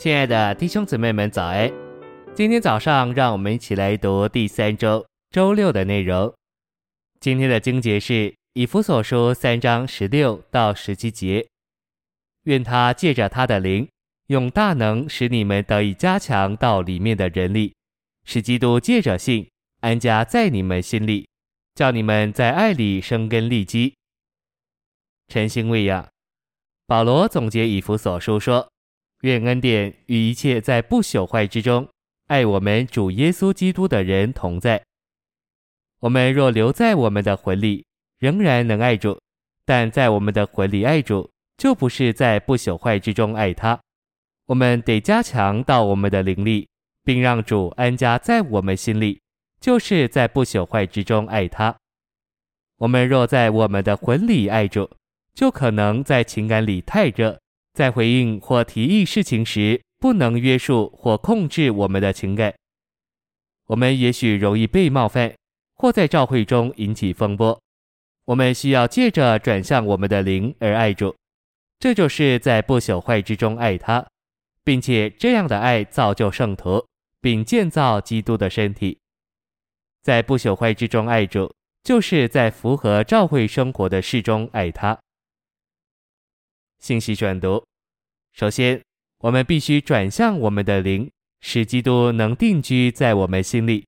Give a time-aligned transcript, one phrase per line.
[0.00, 1.70] 亲爱的弟兄姊妹们，早安！
[2.34, 6.32] 今天早上，让我们一起来读第三周周六的内容。
[7.20, 11.46] 今天的经节是以弗所书三章十六到十七节。
[12.44, 13.86] 愿他借着他的灵，
[14.28, 17.74] 用大能使你们得以加强到里面的人力，
[18.24, 19.46] 使基督借着信
[19.80, 21.28] 安家在你们心里，
[21.74, 23.94] 叫你们在爱里生根立基。
[25.28, 26.08] 晨星喂养，
[26.86, 28.69] 保罗总结以弗所书说。
[29.20, 31.86] 愿恩典与一切在不朽坏之中
[32.28, 34.82] 爱我们主耶稣基督的人同在。
[36.00, 37.84] 我们若留在我们的魂里，
[38.18, 39.18] 仍然能爱主；
[39.66, 43.78] 但在我们的魂里爱主，就不是在不朽坏之中爱他。
[44.46, 46.66] 我们得加强到我们的灵里，
[47.04, 49.20] 并让主安家在我们心里，
[49.60, 51.76] 就是在不朽坏之中爱他。
[52.78, 54.90] 我们若在我们的魂里爱主，
[55.34, 57.38] 就可能在情感里太热。
[57.72, 62.54] 在回应或提议事情时，不能约束或控制我们的情感，
[63.66, 65.34] 我们也许容易被冒犯，
[65.76, 67.60] 或在教会中引起风波。
[68.26, 71.14] 我们需要借着转向我们的灵而爱主，
[71.78, 74.06] 这就是在不朽坏之中爱他，
[74.64, 76.86] 并且这样的爱造就圣徒，
[77.20, 78.98] 并建造基督的身体。
[80.02, 81.52] 在不朽坏之中爱主，
[81.82, 84.98] 就是在符合教会生活的事中爱他。
[86.80, 87.62] 信息转读：
[88.32, 88.80] 首先，
[89.18, 93.84] 我们必须转向我们的灵，使基督能定居在我们心里。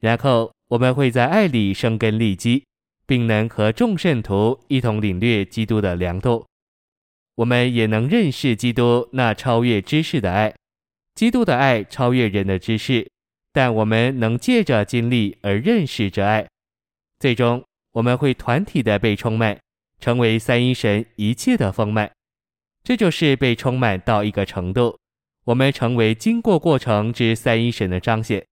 [0.00, 2.64] 然后，我们会在爱里生根立基，
[3.06, 6.46] 并能和众圣徒一同领略基督的良度。
[7.34, 10.54] 我们也能认识基督那超越知识的爱。
[11.14, 13.06] 基督的爱超越人的知识，
[13.52, 16.48] 但我们能借着经历而认识这爱。
[17.20, 19.60] 最终，我们会团体的被充满，
[20.00, 22.10] 成为三一神一切的丰满。
[22.84, 24.98] 这就是被充满到一个程度，
[25.44, 28.44] 我们成为经过过程之三一神的彰显，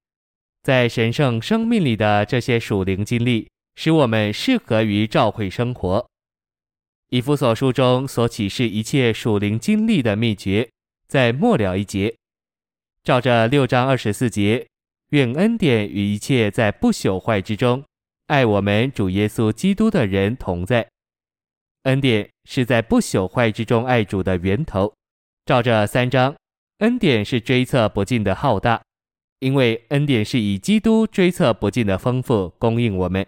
[0.63, 6.07] 在神圣生命里的这些属灵经历，使我们适合于教会生活。
[7.09, 10.71] 以弗所书中所启示一切属灵经历的秘诀，
[11.09, 12.15] 在末了一节，
[13.03, 14.69] 照着六章二十四节，
[15.11, 17.83] 愿恩典与一切在不朽坏之中
[18.29, 20.89] 爱我们主耶稣基督的人同在。
[21.85, 24.93] 恩典是在不朽坏之中爱主的源头。
[25.47, 26.37] 照着三章，
[26.79, 28.83] 恩典是追测不尽的浩大，
[29.39, 33.27] 因为恩典是以基督追测不尽的丰富供应我们。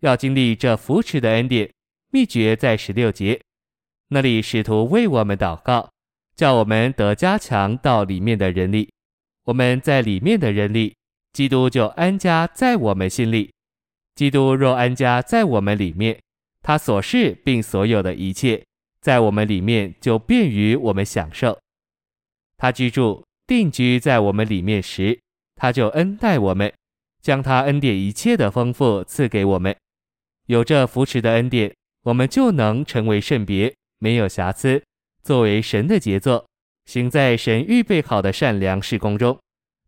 [0.00, 1.72] 要经历这扶持的恩典，
[2.12, 3.40] 秘诀在十六节，
[4.08, 5.88] 那里使徒为我们祷告，
[6.36, 8.92] 叫我们得加强到里面的人里。
[9.44, 10.94] 我们在里面的人里，
[11.32, 13.50] 基督就安家在我们心里。
[14.14, 16.20] 基督若安家在我们里面。
[16.64, 18.64] 他所是并所有的一切，
[19.02, 21.60] 在我们里面就便于我们享受。
[22.56, 25.20] 他居住定居在我们里面时，
[25.56, 26.72] 他就恩待我们，
[27.20, 29.76] 将他恩典一切的丰富赐给我们。
[30.46, 31.70] 有这扶持的恩典，
[32.04, 34.82] 我们就能成为圣别，没有瑕疵，
[35.22, 36.46] 作为神的杰作，
[36.86, 39.38] 行在神预备好的善良事工中，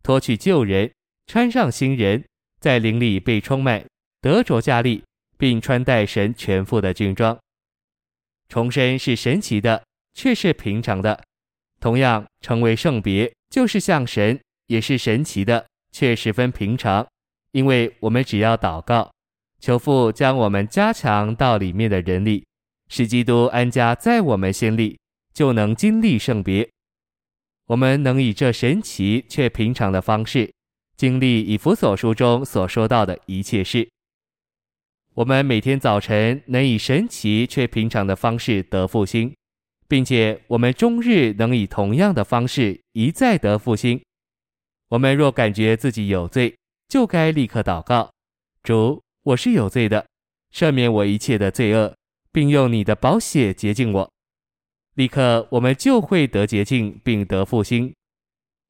[0.03, 0.93] 脱去旧人，
[1.26, 2.22] 穿上新人，
[2.60, 3.82] 在灵里被充满，
[4.20, 5.03] 得着加力。
[5.36, 7.38] 并穿戴神全副的军装。
[8.48, 9.82] 重生是神奇的，
[10.14, 11.19] 却是平常的；
[11.80, 17.06] 同样，成为圣别就是像神，也是神奇的，却十分平常。
[17.52, 19.10] 因为我们只要祷告，
[19.60, 22.46] 求父将我们加强到里面的人里，
[22.88, 24.98] 使基督安家在我们心里，
[25.34, 26.69] 就能经历圣别。
[27.66, 30.52] 我们能以这神奇却平常的方式，
[30.96, 33.88] 经历以弗所书中所说到的一切事。
[35.16, 39.34] 我们每天早晨能以神奇却平常的方式得复兴，
[39.88, 43.99] 并且我们终日能以同样的方式一再得复兴。
[44.91, 46.55] 我们若感觉自己有罪，
[46.87, 48.10] 就该立刻祷告：
[48.62, 50.06] 主，我是有罪的，
[50.53, 51.94] 赦免我一切的罪恶，
[52.31, 54.10] 并用你的宝血洁净我。
[54.96, 57.90] 立刻我们就会得洁净并得复兴。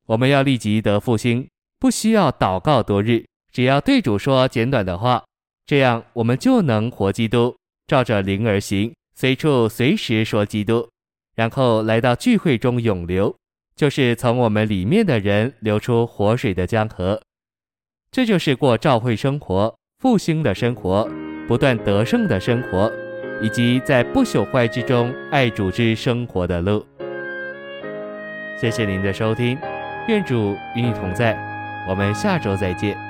[0.07, 1.49] 我们要立即得复兴，
[1.81, 5.25] 不需要祷告多日，只要对主说简短的话。
[5.67, 7.57] 这样，我们就能活基督，
[7.89, 10.89] 照着灵而行，随处随时说基督，
[11.35, 13.35] 然后来到聚会中涌流，
[13.75, 17.21] 就是从我们里面的人流出活水的江河。
[18.13, 21.09] 这就是过教会生活、复兴的生活、
[21.49, 22.91] 不断得胜的生活，
[23.43, 26.87] 以及在不朽坏之中爱主之生活的路。
[28.59, 29.59] 谢谢您的收听，
[30.07, 31.37] 愿主与你同在，
[31.89, 33.06] 我们下周再见。